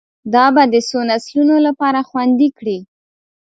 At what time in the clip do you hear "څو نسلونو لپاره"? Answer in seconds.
0.89-1.99